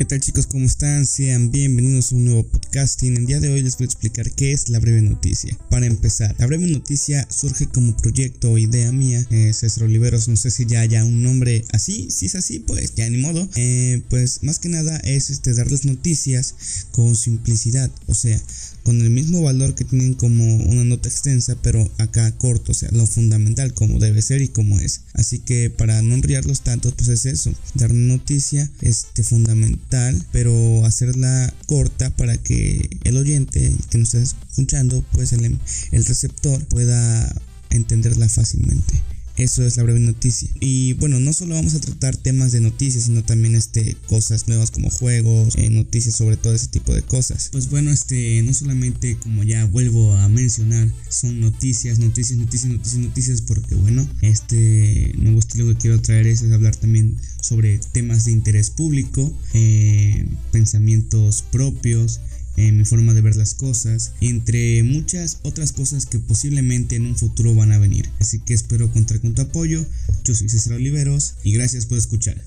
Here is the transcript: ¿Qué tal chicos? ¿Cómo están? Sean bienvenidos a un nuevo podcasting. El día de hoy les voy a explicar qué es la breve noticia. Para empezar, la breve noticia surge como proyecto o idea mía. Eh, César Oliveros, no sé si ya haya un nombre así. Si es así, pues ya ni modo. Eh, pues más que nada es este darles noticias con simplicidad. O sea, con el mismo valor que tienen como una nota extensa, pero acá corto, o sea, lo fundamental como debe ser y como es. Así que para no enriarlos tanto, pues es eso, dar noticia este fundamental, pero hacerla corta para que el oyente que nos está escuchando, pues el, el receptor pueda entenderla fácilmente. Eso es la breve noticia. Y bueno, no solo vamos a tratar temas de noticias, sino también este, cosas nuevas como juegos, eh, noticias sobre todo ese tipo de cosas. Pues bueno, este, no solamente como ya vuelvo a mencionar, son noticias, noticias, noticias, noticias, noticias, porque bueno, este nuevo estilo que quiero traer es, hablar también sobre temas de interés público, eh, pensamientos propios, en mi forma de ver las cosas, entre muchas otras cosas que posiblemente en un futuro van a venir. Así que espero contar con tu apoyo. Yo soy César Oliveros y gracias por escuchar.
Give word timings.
¿Qué 0.00 0.06
tal 0.06 0.18
chicos? 0.18 0.46
¿Cómo 0.46 0.64
están? 0.64 1.04
Sean 1.04 1.50
bienvenidos 1.50 2.10
a 2.10 2.14
un 2.14 2.24
nuevo 2.24 2.42
podcasting. 2.46 3.18
El 3.18 3.26
día 3.26 3.38
de 3.38 3.50
hoy 3.50 3.60
les 3.60 3.76
voy 3.76 3.84
a 3.84 3.88
explicar 3.92 4.30
qué 4.30 4.52
es 4.52 4.70
la 4.70 4.78
breve 4.78 5.02
noticia. 5.02 5.54
Para 5.68 5.84
empezar, 5.84 6.34
la 6.38 6.46
breve 6.46 6.68
noticia 6.68 7.28
surge 7.30 7.66
como 7.66 7.94
proyecto 7.98 8.50
o 8.50 8.56
idea 8.56 8.90
mía. 8.92 9.22
Eh, 9.28 9.52
César 9.52 9.84
Oliveros, 9.84 10.26
no 10.28 10.36
sé 10.36 10.50
si 10.50 10.64
ya 10.64 10.80
haya 10.80 11.04
un 11.04 11.22
nombre 11.22 11.66
así. 11.72 12.10
Si 12.10 12.24
es 12.24 12.34
así, 12.34 12.60
pues 12.60 12.94
ya 12.94 13.10
ni 13.10 13.18
modo. 13.18 13.46
Eh, 13.56 14.00
pues 14.08 14.42
más 14.42 14.58
que 14.58 14.70
nada 14.70 14.96
es 15.00 15.28
este 15.28 15.52
darles 15.52 15.84
noticias 15.84 16.54
con 16.92 17.14
simplicidad. 17.14 17.90
O 18.06 18.14
sea, 18.14 18.40
con 18.82 19.00
el 19.00 19.10
mismo 19.10 19.42
valor 19.42 19.74
que 19.74 19.84
tienen 19.84 20.14
como 20.14 20.56
una 20.56 20.84
nota 20.84 21.08
extensa, 21.08 21.56
pero 21.62 21.90
acá 21.98 22.30
corto, 22.38 22.72
o 22.72 22.74
sea, 22.74 22.88
lo 22.92 23.06
fundamental 23.06 23.74
como 23.74 23.98
debe 23.98 24.22
ser 24.22 24.42
y 24.42 24.48
como 24.48 24.78
es. 24.80 25.02
Así 25.12 25.38
que 25.38 25.70
para 25.70 26.00
no 26.02 26.14
enriarlos 26.14 26.62
tanto, 26.62 26.94
pues 26.96 27.08
es 27.08 27.26
eso, 27.26 27.52
dar 27.74 27.92
noticia 27.92 28.70
este 28.80 29.22
fundamental, 29.22 29.89
pero 30.32 30.84
hacerla 30.86 31.52
corta 31.66 32.10
para 32.10 32.36
que 32.36 32.88
el 33.04 33.16
oyente 33.16 33.74
que 33.90 33.98
nos 33.98 34.14
está 34.14 34.36
escuchando, 34.48 35.04
pues 35.12 35.32
el, 35.32 35.58
el 35.92 36.04
receptor 36.04 36.64
pueda 36.66 37.34
entenderla 37.70 38.28
fácilmente. 38.28 38.94
Eso 39.36 39.64
es 39.64 39.76
la 39.76 39.84
breve 39.84 40.00
noticia. 40.00 40.48
Y 40.60 40.94
bueno, 40.94 41.20
no 41.20 41.32
solo 41.32 41.54
vamos 41.54 41.74
a 41.74 41.80
tratar 41.80 42.16
temas 42.16 42.52
de 42.52 42.60
noticias, 42.60 43.04
sino 43.04 43.22
también 43.24 43.54
este, 43.54 43.96
cosas 44.06 44.48
nuevas 44.48 44.70
como 44.70 44.90
juegos, 44.90 45.56
eh, 45.56 45.70
noticias 45.70 46.16
sobre 46.16 46.36
todo 46.36 46.54
ese 46.54 46.68
tipo 46.68 46.94
de 46.94 47.02
cosas. 47.02 47.48
Pues 47.52 47.70
bueno, 47.70 47.90
este, 47.90 48.42
no 48.42 48.52
solamente 48.52 49.16
como 49.16 49.42
ya 49.42 49.64
vuelvo 49.64 50.12
a 50.14 50.28
mencionar, 50.28 50.90
son 51.08 51.40
noticias, 51.40 51.98
noticias, 51.98 52.38
noticias, 52.38 52.72
noticias, 52.72 53.02
noticias, 53.02 53.42
porque 53.42 53.74
bueno, 53.74 54.06
este 54.20 55.12
nuevo 55.16 55.38
estilo 55.38 55.66
que 55.68 55.76
quiero 55.76 56.00
traer 56.00 56.26
es, 56.26 56.42
hablar 56.42 56.76
también 56.76 57.16
sobre 57.40 57.78
temas 57.92 58.24
de 58.24 58.32
interés 58.32 58.70
público, 58.70 59.32
eh, 59.54 60.26
pensamientos 60.52 61.44
propios, 61.50 62.20
en 62.56 62.76
mi 62.76 62.84
forma 62.84 63.14
de 63.14 63.20
ver 63.20 63.36
las 63.36 63.54
cosas, 63.54 64.12
entre 64.20 64.82
muchas 64.82 65.38
otras 65.42 65.72
cosas 65.72 66.06
que 66.06 66.18
posiblemente 66.18 66.96
en 66.96 67.06
un 67.06 67.16
futuro 67.16 67.54
van 67.54 67.72
a 67.72 67.78
venir. 67.78 68.08
Así 68.20 68.40
que 68.40 68.54
espero 68.54 68.92
contar 68.92 69.20
con 69.20 69.34
tu 69.34 69.42
apoyo. 69.42 69.84
Yo 70.24 70.34
soy 70.34 70.48
César 70.48 70.74
Oliveros 70.74 71.34
y 71.44 71.52
gracias 71.52 71.86
por 71.86 71.98
escuchar. 71.98 72.42